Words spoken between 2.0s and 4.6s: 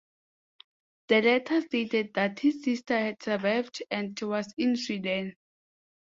that his sister had survived and was